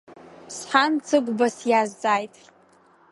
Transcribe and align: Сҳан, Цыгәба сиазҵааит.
Сҳан, 0.55 0.93
Цыгәба 1.05 1.47
сиазҵааит. 1.55 2.33